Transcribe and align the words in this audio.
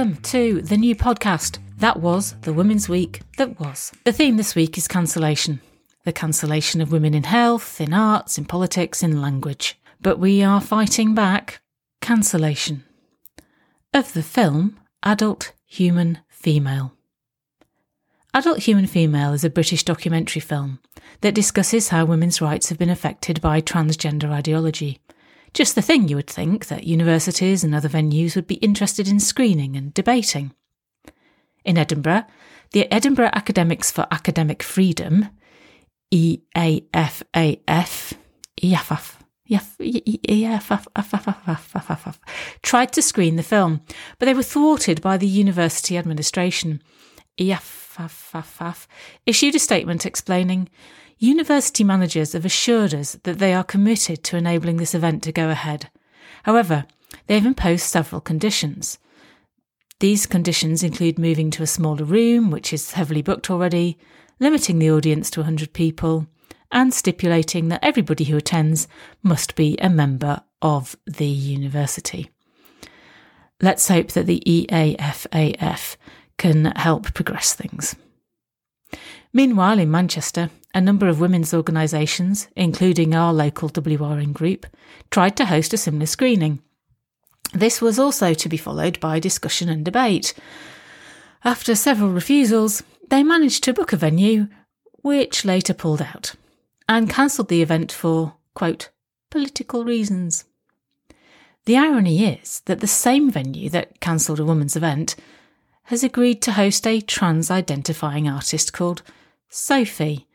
welcome 0.00 0.22
to 0.22 0.62
the 0.62 0.78
new 0.78 0.96
podcast. 0.96 1.58
That 1.76 2.00
was 2.00 2.32
the 2.40 2.54
Women's 2.54 2.88
Week 2.88 3.20
that 3.36 3.60
was. 3.60 3.92
The 4.04 4.14
theme 4.14 4.38
this 4.38 4.54
week 4.54 4.78
is 4.78 4.88
cancellation 4.88 5.60
the 6.04 6.12
cancellation 6.12 6.80
of 6.80 6.90
women 6.90 7.12
in 7.12 7.24
health, 7.24 7.82
in 7.82 7.92
arts, 7.92 8.38
in 8.38 8.46
politics, 8.46 9.02
in 9.02 9.20
language. 9.20 9.78
But 10.00 10.18
we 10.18 10.42
are 10.42 10.62
fighting 10.62 11.14
back 11.14 11.60
cancellation 12.00 12.84
of 13.92 14.14
the 14.14 14.22
film 14.22 14.80
Adult 15.02 15.52
Human 15.66 16.20
Female. 16.30 16.94
Adult 18.32 18.60
Human 18.60 18.86
Female 18.86 19.34
is 19.34 19.44
a 19.44 19.50
British 19.50 19.84
documentary 19.84 20.40
film 20.40 20.78
that 21.20 21.34
discusses 21.34 21.88
how 21.88 22.06
women's 22.06 22.40
rights 22.40 22.70
have 22.70 22.78
been 22.78 22.88
affected 22.88 23.42
by 23.42 23.60
transgender 23.60 24.30
ideology. 24.30 24.98
Just 25.52 25.74
the 25.74 25.82
thing 25.82 26.08
you 26.08 26.16
would 26.16 26.30
think 26.30 26.66
that 26.66 26.84
universities 26.84 27.64
and 27.64 27.74
other 27.74 27.88
venues 27.88 28.36
would 28.36 28.46
be 28.46 28.54
interested 28.56 29.08
in 29.08 29.18
screening 29.18 29.76
and 29.76 29.92
debating. 29.92 30.52
In 31.64 31.76
Edinburgh, 31.76 32.24
the 32.72 32.92
Edinburgh 32.92 33.30
Academics 33.32 33.90
for 33.90 34.06
Academic 34.10 34.62
Freedom, 34.62 35.28
EAFAF, 36.12 37.22
tried 42.62 42.92
to 42.92 43.02
screen 43.02 43.36
the 43.36 43.42
film, 43.42 43.80
but 44.18 44.26
they 44.26 44.34
were 44.34 44.42
thwarted 44.44 45.02
by 45.02 45.16
the 45.16 45.26
university 45.26 45.98
administration. 45.98 46.80
issued 49.26 49.54
a 49.54 49.58
statement 49.58 50.06
explaining 50.06 50.68
University 51.22 51.84
managers 51.84 52.32
have 52.32 52.46
assured 52.46 52.94
us 52.94 53.12
that 53.24 53.38
they 53.38 53.52
are 53.52 53.62
committed 53.62 54.24
to 54.24 54.38
enabling 54.38 54.78
this 54.78 54.94
event 54.94 55.22
to 55.22 55.30
go 55.30 55.50
ahead. 55.50 55.90
However, 56.44 56.86
they 57.26 57.34
have 57.34 57.44
imposed 57.44 57.84
several 57.84 58.22
conditions. 58.22 58.98
These 59.98 60.24
conditions 60.24 60.82
include 60.82 61.18
moving 61.18 61.50
to 61.50 61.62
a 61.62 61.66
smaller 61.66 62.04
room, 62.04 62.50
which 62.50 62.72
is 62.72 62.92
heavily 62.92 63.20
booked 63.20 63.50
already, 63.50 63.98
limiting 64.38 64.78
the 64.78 64.90
audience 64.90 65.28
to 65.32 65.40
100 65.40 65.74
people, 65.74 66.26
and 66.72 66.94
stipulating 66.94 67.68
that 67.68 67.84
everybody 67.84 68.24
who 68.24 68.38
attends 68.38 68.88
must 69.22 69.54
be 69.56 69.76
a 69.76 69.90
member 69.90 70.40
of 70.62 70.96
the 71.04 71.26
university. 71.26 72.30
Let's 73.60 73.88
hope 73.88 74.12
that 74.12 74.24
the 74.24 74.42
EAFAF 74.46 75.96
can 76.38 76.64
help 76.76 77.12
progress 77.12 77.52
things. 77.52 77.94
Meanwhile, 79.34 79.78
in 79.78 79.90
Manchester, 79.90 80.48
a 80.74 80.80
number 80.80 81.08
of 81.08 81.20
women's 81.20 81.52
organisations, 81.52 82.48
including 82.56 83.14
our 83.14 83.32
local 83.32 83.68
WRN 83.68 84.32
group, 84.32 84.66
tried 85.10 85.36
to 85.36 85.46
host 85.46 85.72
a 85.72 85.76
similar 85.76 86.06
screening. 86.06 86.60
This 87.52 87.80
was 87.80 87.98
also 87.98 88.34
to 88.34 88.48
be 88.48 88.56
followed 88.56 89.00
by 89.00 89.18
discussion 89.18 89.68
and 89.68 89.84
debate. 89.84 90.34
After 91.44 91.74
several 91.74 92.10
refusals, 92.10 92.82
they 93.08 93.22
managed 93.22 93.64
to 93.64 93.72
book 93.72 93.92
a 93.92 93.96
venue, 93.96 94.46
which 95.02 95.44
later 95.44 95.74
pulled 95.74 96.02
out, 96.02 96.34
and 96.88 97.10
cancelled 97.10 97.48
the 97.48 97.62
event 97.62 97.90
for, 97.90 98.34
quote, 98.54 98.90
political 99.30 99.84
reasons. 99.84 100.44
The 101.64 101.76
irony 101.76 102.24
is 102.24 102.60
that 102.66 102.80
the 102.80 102.86
same 102.86 103.30
venue 103.30 103.68
that 103.70 104.00
cancelled 104.00 104.40
a 104.40 104.44
woman's 104.44 104.76
event 104.76 105.16
has 105.84 106.04
agreed 106.04 106.40
to 106.42 106.52
host 106.52 106.86
a 106.86 107.00
trans 107.00 107.50
identifying 107.50 108.28
artist 108.28 108.72
called 108.72 109.02
Sophie. 109.48 110.28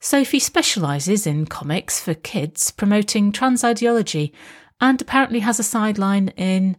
Sophie 0.00 0.38
specialises 0.38 1.26
in 1.26 1.44
comics 1.44 2.00
for 2.00 2.14
kids 2.14 2.70
promoting 2.70 3.32
trans 3.32 3.62
ideology 3.62 4.32
and 4.80 5.00
apparently 5.00 5.40
has 5.40 5.60
a 5.60 5.62
sideline 5.64 6.28
in 6.36 6.76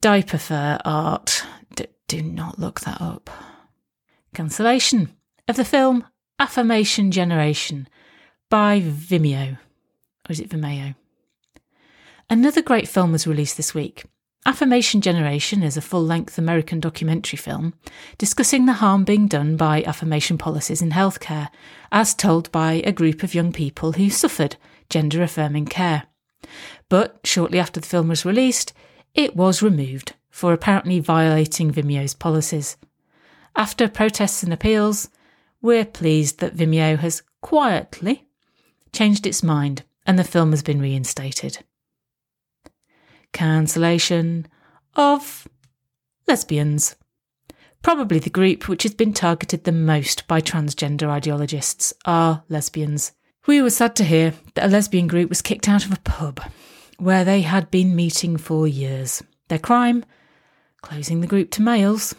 diaper 0.00 0.38
fur 0.38 0.78
art. 0.84 1.44
D- 1.74 1.86
do 2.08 2.22
not 2.22 2.58
look 2.58 2.80
that 2.80 3.02
up. 3.02 3.28
Cancellation 4.34 5.14
of 5.46 5.56
the 5.56 5.64
film 5.64 6.04
Affirmation 6.38 7.10
Generation 7.10 7.86
by 8.48 8.80
Vimeo. 8.80 9.58
Or 9.58 10.30
is 10.30 10.40
it 10.40 10.48
Vimeo? 10.48 10.94
Another 12.30 12.62
great 12.62 12.88
film 12.88 13.12
was 13.12 13.26
released 13.26 13.58
this 13.58 13.74
week. 13.74 14.04
Affirmation 14.46 15.02
Generation 15.02 15.62
is 15.62 15.76
a 15.76 15.82
full 15.82 16.02
length 16.02 16.38
American 16.38 16.80
documentary 16.80 17.36
film 17.36 17.74
discussing 18.16 18.64
the 18.64 18.74
harm 18.74 19.04
being 19.04 19.26
done 19.26 19.54
by 19.56 19.82
affirmation 19.82 20.38
policies 20.38 20.80
in 20.80 20.90
healthcare, 20.90 21.48
as 21.92 22.14
told 22.14 22.50
by 22.50 22.74
a 22.84 22.92
group 22.92 23.22
of 23.22 23.34
young 23.34 23.52
people 23.52 23.92
who 23.92 24.08
suffered 24.08 24.56
gender 24.88 25.22
affirming 25.22 25.66
care. 25.66 26.04
But 26.88 27.20
shortly 27.22 27.58
after 27.58 27.80
the 27.80 27.86
film 27.86 28.08
was 28.08 28.24
released, 28.24 28.72
it 29.14 29.36
was 29.36 29.62
removed 29.62 30.14
for 30.30 30.54
apparently 30.54 31.00
violating 31.00 31.70
Vimeo's 31.70 32.14
policies. 32.14 32.78
After 33.54 33.88
protests 33.88 34.42
and 34.42 34.54
appeals, 34.54 35.10
we're 35.60 35.84
pleased 35.84 36.38
that 36.38 36.56
Vimeo 36.56 36.96
has 36.98 37.22
quietly 37.42 38.26
changed 38.90 39.26
its 39.26 39.42
mind 39.42 39.82
and 40.06 40.18
the 40.18 40.24
film 40.24 40.52
has 40.52 40.62
been 40.62 40.80
reinstated 40.80 41.58
cancellation 43.32 44.46
of 44.94 45.48
lesbians. 46.26 46.96
Probably 47.82 48.18
the 48.18 48.30
group 48.30 48.68
which 48.68 48.82
has 48.82 48.94
been 48.94 49.12
targeted 49.12 49.64
the 49.64 49.72
most 49.72 50.28
by 50.28 50.40
transgender 50.40 51.08
ideologists 51.08 51.94
are 52.04 52.44
lesbians. 52.48 53.12
We 53.46 53.62
were 53.62 53.70
sad 53.70 53.96
to 53.96 54.04
hear 54.04 54.34
that 54.54 54.66
a 54.66 54.68
lesbian 54.68 55.06
group 55.06 55.30
was 55.30 55.40
kicked 55.40 55.68
out 55.68 55.86
of 55.86 55.92
a 55.92 56.00
pub 56.00 56.40
where 56.98 57.24
they 57.24 57.40
had 57.40 57.70
been 57.70 57.96
meeting 57.96 58.36
for 58.36 58.68
years. 58.68 59.22
Their 59.48 59.58
crime? 59.58 60.04
Closing 60.82 61.20
the 61.20 61.26
group 61.26 61.50
to 61.52 61.62
males. 61.62 62.14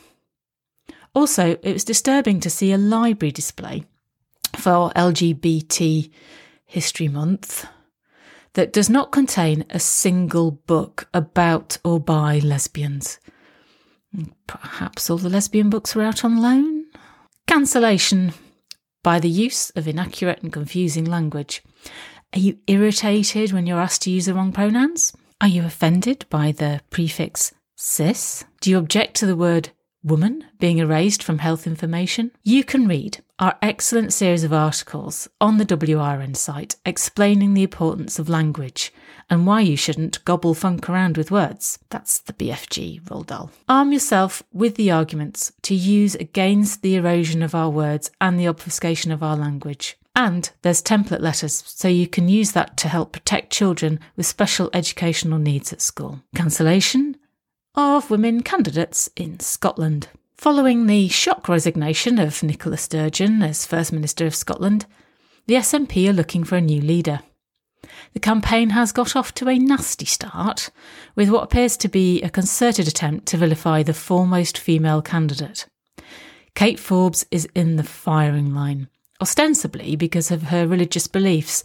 Also, 1.13 1.57
it 1.61 1.73
was 1.73 1.83
disturbing 1.83 2.39
to 2.39 2.49
see 2.49 2.71
a 2.71 2.77
library 2.77 3.31
display 3.31 3.85
for 4.55 4.91
LGBT 4.95 6.11
History 6.65 7.07
Month 7.07 7.67
that 8.53 8.73
does 8.73 8.89
not 8.89 9.11
contain 9.11 9.65
a 9.69 9.79
single 9.79 10.51
book 10.51 11.07
about 11.13 11.77
or 11.83 11.99
by 11.99 12.39
lesbians. 12.39 13.19
Perhaps 14.47 15.09
all 15.09 15.17
the 15.17 15.29
lesbian 15.29 15.69
books 15.69 15.95
were 15.95 16.03
out 16.03 16.25
on 16.25 16.41
loan? 16.41 16.85
Cancellation 17.47 18.33
by 19.03 19.19
the 19.19 19.29
use 19.29 19.69
of 19.71 19.87
inaccurate 19.87 20.41
and 20.43 20.53
confusing 20.53 21.05
language. 21.05 21.63
Are 22.33 22.39
you 22.39 22.57
irritated 22.67 23.51
when 23.51 23.65
you're 23.65 23.79
asked 23.79 24.03
to 24.03 24.11
use 24.11 24.25
the 24.25 24.33
wrong 24.33 24.51
pronouns? 24.51 25.13
Are 25.39 25.47
you 25.47 25.65
offended 25.65 26.25
by 26.29 26.51
the 26.51 26.81
prefix 26.89 27.53
cis? 27.75 28.45
Do 28.59 28.69
you 28.69 28.77
object 28.77 29.15
to 29.17 29.25
the 29.25 29.35
word 29.35 29.71
woman 30.03 30.45
being 30.59 30.77
erased 30.77 31.23
from 31.23 31.39
health 31.39 31.65
information? 31.65 32.31
You 32.43 32.63
can 32.63 32.87
read 32.87 33.23
our 33.41 33.57
excellent 33.63 34.13
series 34.13 34.43
of 34.43 34.53
articles 34.53 35.27
on 35.41 35.57
the 35.57 35.65
WRN 35.65 36.35
site 36.35 36.75
explaining 36.85 37.55
the 37.55 37.63
importance 37.63 38.19
of 38.19 38.29
language 38.29 38.93
and 39.31 39.47
why 39.47 39.59
you 39.59 39.75
shouldn't 39.75 40.23
gobble 40.25 40.53
funk 40.53 40.87
around 40.87 41.17
with 41.17 41.31
words. 41.31 41.79
That's 41.89 42.19
the 42.19 42.33
BFG, 42.33 43.01
Roald 43.01 43.49
Arm 43.67 43.91
yourself 43.91 44.43
with 44.53 44.75
the 44.75 44.91
arguments 44.91 45.51
to 45.63 45.73
use 45.73 46.13
against 46.13 46.83
the 46.83 46.95
erosion 46.95 47.41
of 47.41 47.55
our 47.55 47.71
words 47.71 48.11
and 48.21 48.39
the 48.39 48.47
obfuscation 48.47 49.11
of 49.11 49.23
our 49.23 49.35
language. 49.35 49.97
And 50.15 50.51
there's 50.61 50.83
template 50.83 51.21
letters, 51.21 51.63
so 51.65 51.87
you 51.87 52.07
can 52.07 52.29
use 52.29 52.51
that 52.51 52.77
to 52.77 52.89
help 52.89 53.11
protect 53.11 53.51
children 53.51 53.99
with 54.15 54.27
special 54.27 54.69
educational 54.71 55.39
needs 55.39 55.73
at 55.73 55.81
school. 55.81 56.21
Cancellation 56.35 57.17
of 57.73 58.11
women 58.11 58.43
candidates 58.43 59.09
in 59.15 59.39
Scotland. 59.39 60.09
Following 60.41 60.87
the 60.87 61.07
shock 61.07 61.47
resignation 61.47 62.17
of 62.17 62.41
Nicola 62.41 62.75
Sturgeon 62.75 63.43
as 63.43 63.67
First 63.67 63.93
Minister 63.93 64.25
of 64.25 64.33
Scotland, 64.33 64.87
the 65.45 65.53
SNP 65.53 66.09
are 66.09 66.13
looking 66.13 66.43
for 66.43 66.55
a 66.55 66.61
new 66.61 66.81
leader. 66.81 67.19
The 68.13 68.19
campaign 68.19 68.71
has 68.71 68.91
got 68.91 69.15
off 69.15 69.35
to 69.35 69.49
a 69.49 69.59
nasty 69.59 70.05
start, 70.05 70.71
with 71.15 71.29
what 71.29 71.43
appears 71.43 71.77
to 71.77 71.87
be 71.87 72.23
a 72.23 72.29
concerted 72.31 72.87
attempt 72.87 73.27
to 73.27 73.37
vilify 73.37 73.83
the 73.83 73.93
foremost 73.93 74.57
female 74.57 75.03
candidate. 75.03 75.67
Kate 76.55 76.79
Forbes 76.79 77.23
is 77.29 77.47
in 77.53 77.75
the 77.75 77.83
firing 77.83 78.55
line, 78.55 78.89
ostensibly 79.21 79.95
because 79.95 80.31
of 80.31 80.41
her 80.41 80.65
religious 80.65 81.05
beliefs, 81.05 81.63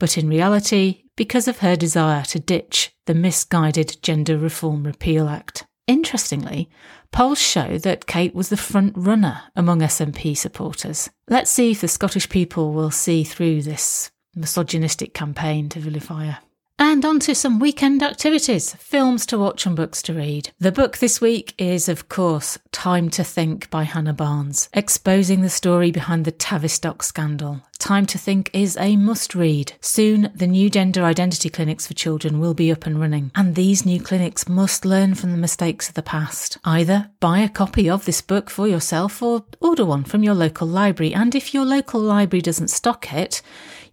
but 0.00 0.18
in 0.18 0.28
reality 0.28 1.04
because 1.14 1.46
of 1.46 1.58
her 1.58 1.76
desire 1.76 2.24
to 2.24 2.40
ditch 2.40 2.92
the 3.04 3.14
misguided 3.14 3.98
Gender 4.02 4.36
Reform 4.36 4.82
Repeal 4.82 5.28
Act. 5.28 5.64
Interestingly, 5.86 6.68
polls 7.12 7.40
show 7.40 7.78
that 7.78 8.06
Kate 8.06 8.34
was 8.34 8.48
the 8.48 8.56
front 8.56 8.92
runner 8.96 9.42
among 9.54 9.80
SNP 9.80 10.36
supporters. 10.36 11.08
Let's 11.28 11.50
see 11.50 11.70
if 11.70 11.80
the 11.80 11.88
Scottish 11.88 12.28
people 12.28 12.72
will 12.72 12.90
see 12.90 13.22
through 13.22 13.62
this 13.62 14.10
misogynistic 14.34 15.14
campaign 15.14 15.68
to 15.70 15.78
vilify 15.78 16.26
her. 16.26 16.38
And 16.78 17.06
on 17.06 17.20
to 17.20 17.34
some 17.34 17.58
weekend 17.58 18.02
activities 18.02 18.74
films 18.74 19.24
to 19.26 19.38
watch 19.38 19.64
and 19.64 19.74
books 19.74 20.02
to 20.02 20.12
read. 20.12 20.50
The 20.58 20.72
book 20.72 20.98
this 20.98 21.22
week 21.22 21.54
is, 21.56 21.88
of 21.88 22.10
course, 22.10 22.58
Time 22.70 23.08
to 23.10 23.24
Think 23.24 23.70
by 23.70 23.84
Hannah 23.84 24.12
Barnes, 24.12 24.68
exposing 24.74 25.40
the 25.40 25.48
story 25.48 25.90
behind 25.90 26.26
the 26.26 26.32
Tavistock 26.32 27.02
scandal. 27.02 27.62
Time 27.78 28.04
to 28.06 28.18
Think 28.18 28.50
is 28.52 28.76
a 28.76 28.96
must 28.96 29.34
read. 29.34 29.72
Soon, 29.80 30.30
the 30.34 30.46
new 30.46 30.68
gender 30.68 31.02
identity 31.02 31.48
clinics 31.48 31.86
for 31.86 31.94
children 31.94 32.40
will 32.40 32.52
be 32.52 32.70
up 32.70 32.84
and 32.84 33.00
running, 33.00 33.30
and 33.34 33.54
these 33.54 33.86
new 33.86 34.00
clinics 34.00 34.46
must 34.46 34.84
learn 34.84 35.14
from 35.14 35.30
the 35.32 35.38
mistakes 35.38 35.88
of 35.88 35.94
the 35.94 36.02
past. 36.02 36.58
Either 36.64 37.10
buy 37.20 37.38
a 37.38 37.48
copy 37.48 37.88
of 37.88 38.04
this 38.04 38.20
book 38.20 38.50
for 38.50 38.68
yourself 38.68 39.22
or 39.22 39.46
order 39.60 39.84
one 39.86 40.04
from 40.04 40.22
your 40.22 40.34
local 40.34 40.68
library, 40.68 41.14
and 41.14 41.34
if 41.34 41.54
your 41.54 41.64
local 41.64 42.00
library 42.00 42.42
doesn't 42.42 42.68
stock 42.68 43.14
it, 43.14 43.40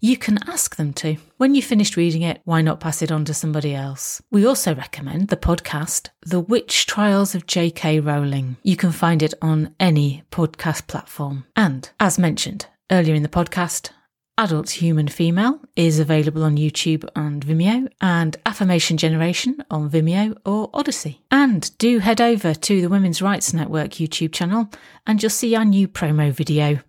you 0.04 0.18
can 0.18 0.38
ask 0.50 0.76
them 0.76 0.92
to. 0.92 1.16
When 1.38 1.56
you've 1.56 1.64
finished 1.64 1.96
reading 1.96 2.24
it, 2.24 2.42
why 2.44 2.62
not 2.62 2.82
pass 2.82 3.02
it 3.02 3.10
on 3.10 3.24
to 3.24 3.34
somebody 3.34 3.74
else? 3.74 4.22
We 4.30 4.46
also 4.46 4.76
recommend 4.76 5.30
the 5.30 5.38
podcast, 5.38 6.10
The 6.26 6.42
Witch 6.42 6.86
Trials 6.86 7.34
of 7.34 7.48
J.K. 7.48 8.02
Rowling. 8.02 8.58
You 8.64 8.76
can 8.76 8.92
find 8.92 9.24
it 9.24 9.34
on 9.42 9.74
any 9.80 10.24
podcast 10.30 10.88
platform. 10.88 11.46
And, 11.56 11.90
as 12.02 12.20
mentioned 12.20 12.66
earlier 12.92 13.16
in 13.16 13.24
the 13.24 13.30
podcast, 13.30 13.92
Adult 14.38 14.72
Human 14.72 15.08
Female 15.08 15.62
is 15.78 16.00
available 16.00 16.44
on 16.44 16.58
YouTube 16.58 17.08
and 17.16 17.46
Vimeo, 17.46 17.88
and 18.02 18.36
Affirmation 18.46 18.98
Generation 18.98 19.64
on 19.72 19.90
Vimeo 19.90 20.38
or 20.46 20.70
Odysee. 20.74 21.22
And 21.32 21.72
do 21.78 22.00
head 22.00 22.20
over 22.20 22.54
to 22.54 22.82
the 22.82 22.90
Women's 22.90 23.22
Rights 23.22 23.54
Network 23.54 23.92
YouTube 23.92 24.34
channel 24.34 24.70
and 25.08 25.24
you'll 25.24 25.30
see 25.30 25.56
our 25.56 25.64
new 25.64 25.88
promo 25.88 26.34
video. 26.34 26.80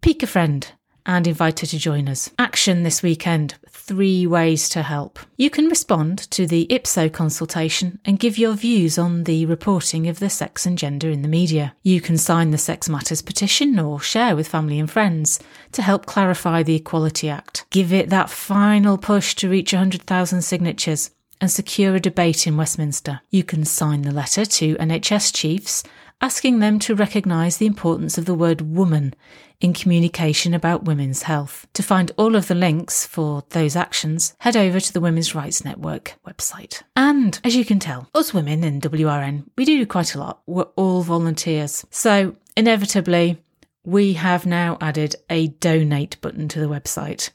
Peek 0.00 0.22
a 0.22 0.26
friend 0.26 0.72
and 1.06 1.26
invite 1.26 1.60
her 1.60 1.66
to 1.66 1.78
join 1.78 2.08
us. 2.08 2.30
Action 2.38 2.82
this 2.82 3.02
weekend 3.02 3.54
three 3.86 4.26
ways 4.26 4.68
to 4.70 4.82
help. 4.82 5.18
You 5.36 5.50
can 5.50 5.66
respond 5.66 6.18
to 6.30 6.46
the 6.46 6.66
IPSO 6.70 7.12
consultation 7.12 7.98
and 8.04 8.18
give 8.18 8.38
your 8.38 8.54
views 8.54 8.96
on 8.96 9.24
the 9.24 9.44
reporting 9.44 10.08
of 10.08 10.20
the 10.20 10.30
sex 10.30 10.64
and 10.64 10.78
gender 10.78 11.10
in 11.10 11.20
the 11.20 11.28
media. 11.28 11.74
You 11.82 12.00
can 12.00 12.16
sign 12.16 12.50
the 12.50 12.58
Sex 12.58 12.88
Matters 12.88 13.20
petition 13.20 13.78
or 13.78 14.00
share 14.00 14.34
with 14.34 14.48
family 14.48 14.78
and 14.78 14.90
friends 14.90 15.38
to 15.72 15.82
help 15.82 16.06
clarify 16.06 16.62
the 16.62 16.76
Equality 16.76 17.28
Act. 17.28 17.66
Give 17.68 17.92
it 17.92 18.08
that 18.08 18.30
final 18.30 18.96
push 18.96 19.34
to 19.36 19.50
reach 19.50 19.74
100,000 19.74 20.40
signatures 20.40 21.10
and 21.40 21.50
secure 21.50 21.94
a 21.94 22.00
debate 22.00 22.46
in 22.46 22.56
Westminster. 22.56 23.20
You 23.30 23.44
can 23.44 23.66
sign 23.66 24.02
the 24.02 24.12
letter 24.12 24.46
to 24.46 24.76
NHS 24.76 25.34
chiefs 25.34 25.82
asking 26.24 26.58
them 26.58 26.78
to 26.78 26.94
recognise 26.94 27.58
the 27.58 27.66
importance 27.66 28.16
of 28.16 28.24
the 28.24 28.32
word 28.32 28.62
woman 28.62 29.12
in 29.60 29.74
communication 29.74 30.54
about 30.54 30.86
women's 30.86 31.24
health. 31.24 31.66
To 31.74 31.82
find 31.82 32.10
all 32.16 32.34
of 32.34 32.48
the 32.48 32.54
links 32.54 33.06
for 33.06 33.44
those 33.50 33.76
actions, 33.76 34.34
head 34.38 34.56
over 34.56 34.80
to 34.80 34.90
the 34.90 35.02
Women's 35.02 35.34
Rights 35.34 35.66
Network 35.66 36.14
website. 36.26 36.82
And 36.96 37.38
as 37.44 37.54
you 37.54 37.62
can 37.62 37.78
tell, 37.78 38.08
us 38.14 38.32
women 38.32 38.64
in 38.64 38.80
WRN, 38.80 39.44
we 39.58 39.66
do 39.66 39.84
quite 39.84 40.14
a 40.14 40.18
lot. 40.18 40.40
We're 40.46 40.62
all 40.76 41.02
volunteers. 41.02 41.84
So 41.90 42.36
inevitably, 42.56 43.42
we 43.84 44.14
have 44.14 44.46
now 44.46 44.78
added 44.80 45.16
a 45.28 45.48
donate 45.48 46.18
button 46.22 46.48
to 46.48 46.58
the 46.58 46.70
website. 46.70 47.32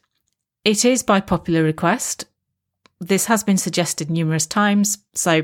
It 0.65 0.83
is 0.83 1.03
by 1.03 1.21
popular 1.21 1.61
request. 1.61 2.25
This 2.99 3.27
has 3.27 3.43
been 3.43 3.57
suggested 3.57 4.09
numerous 4.09 4.47
times, 4.47 4.97
so 5.13 5.43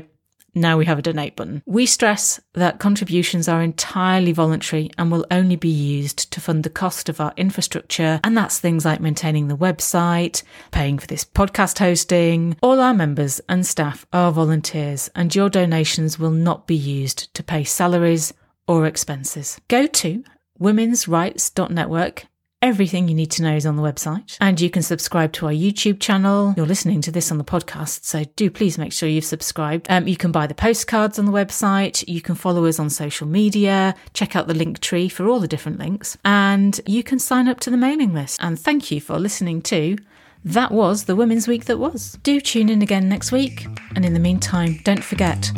now 0.56 0.78
we 0.78 0.86
have 0.86 0.98
a 0.98 1.02
donate 1.02 1.36
button. 1.36 1.62
We 1.66 1.86
stress 1.86 2.40
that 2.54 2.78
contributions 2.78 3.48
are 3.48 3.62
entirely 3.62 4.32
voluntary 4.32 4.90
and 4.98 5.10
will 5.10 5.26
only 5.30 5.56
be 5.56 5.68
used 5.68 6.32
to 6.32 6.40
fund 6.40 6.64
the 6.64 6.70
cost 6.70 7.08
of 7.08 7.20
our 7.20 7.32
infrastructure, 7.36 8.20
and 8.24 8.36
that's 8.36 8.58
things 8.58 8.84
like 8.84 9.00
maintaining 9.00 9.48
the 9.48 9.56
website, 9.56 10.42
paying 10.70 10.98
for 10.98 11.06
this 11.06 11.24
podcast 11.24 11.78
hosting. 11.78 12.56
All 12.62 12.80
our 12.80 12.94
members 12.94 13.40
and 13.48 13.66
staff 13.66 14.06
are 14.12 14.32
volunteers, 14.32 15.10
and 15.14 15.34
your 15.34 15.50
donations 15.50 16.18
will 16.18 16.30
not 16.30 16.66
be 16.66 16.74
used 16.74 17.32
to 17.34 17.42
pay 17.42 17.62
salaries 17.64 18.32
or 18.66 18.86
expenses. 18.86 19.60
Go 19.68 19.86
to 19.86 20.24
womensrights.network 20.60 22.26
Everything 22.62 23.06
you 23.06 23.14
need 23.14 23.30
to 23.32 23.42
know 23.42 23.54
is 23.54 23.66
on 23.66 23.76
the 23.76 23.82
website, 23.82 24.38
and 24.40 24.58
you 24.58 24.70
can 24.70 24.82
subscribe 24.82 25.30
to 25.34 25.44
our 25.44 25.52
YouTube 25.52 26.00
channel. 26.00 26.54
You're 26.56 26.64
listening 26.64 27.02
to 27.02 27.12
this 27.12 27.30
on 27.30 27.36
the 27.36 27.44
podcast, 27.44 28.04
so 28.04 28.24
do 28.34 28.50
please 28.50 28.78
make 28.78 28.94
sure 28.94 29.10
you've 29.10 29.26
subscribed. 29.26 29.86
Um, 29.90 30.08
you 30.08 30.16
can 30.16 30.32
buy 30.32 30.46
the 30.46 30.54
postcards 30.54 31.18
on 31.18 31.26
the 31.26 31.32
website. 31.32 32.02
You 32.08 32.22
can 32.22 32.34
follow 32.34 32.64
us 32.64 32.78
on 32.78 32.88
social 32.88 33.26
media. 33.26 33.94
Check 34.14 34.34
out 34.34 34.46
the 34.46 34.54
link 34.54 34.80
tree 34.80 35.10
for 35.10 35.28
all 35.28 35.38
the 35.38 35.46
different 35.46 35.78
links, 35.78 36.16
and 36.24 36.80
you 36.86 37.02
can 37.02 37.18
sign 37.18 37.46
up 37.46 37.60
to 37.60 37.70
the 37.70 37.76
mailing 37.76 38.14
list. 38.14 38.42
And 38.42 38.58
thank 38.58 38.90
you 38.90 39.02
for 39.02 39.18
listening 39.18 39.60
to. 39.62 39.98
That 40.42 40.72
was 40.72 41.04
the 41.04 41.14
Women's 41.14 41.46
Week 41.46 41.66
that 41.66 41.78
was. 41.78 42.18
Do 42.22 42.40
tune 42.40 42.70
in 42.70 42.80
again 42.80 43.06
next 43.06 43.32
week, 43.32 43.66
and 43.94 44.02
in 44.02 44.14
the 44.14 44.18
meantime, 44.18 44.80
don't 44.82 45.04
forget 45.04 45.52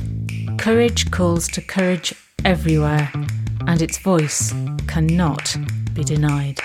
courage 0.58 1.12
calls 1.12 1.46
to 1.48 1.62
courage 1.62 2.12
everywhere, 2.44 3.12
and 3.68 3.80
its 3.80 3.98
voice 3.98 4.52
cannot 4.88 5.56
be 5.94 6.02
denied. 6.02 6.58